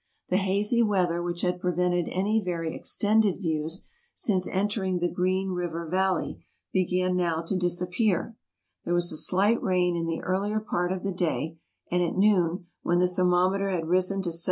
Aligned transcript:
The 0.29 0.37
hazy 0.37 0.81
weather 0.81 1.21
which 1.21 1.41
had 1.41 1.59
prevented 1.61 2.09
any 2.09 2.43
very 2.43 2.75
extended 2.75 3.37
views 3.39 3.87
since 4.15 4.47
entering 4.47 4.97
the 4.97 5.07
Green 5.07 5.49
River 5.51 5.85
Valley, 5.87 6.43
began 6.73 7.15
now 7.15 7.43
to 7.43 7.55
disappear. 7.55 8.35
rhere 8.83 8.93
was 8.95 9.11
a 9.11 9.15
slight 9.17 9.61
rain 9.61 9.95
in 9.95 10.07
the 10.07 10.23
earlier 10.23 10.59
part 10.59 10.91
of 10.91 11.03
the 11.03 11.11
day 11.11 11.59
and 11.91 12.01
at 12.01 12.15
86 12.15 12.15
TRAVELERS 12.15 12.15
AND 12.15 12.15
EXPLORERS 12.15 12.31
noon, 12.31 12.67
when 12.81 12.97
the 12.97 13.07
thermometer 13.07 13.69
had 13.69 13.87
risen 13.87 14.21
to 14.23 14.31
79. 14.31 14.39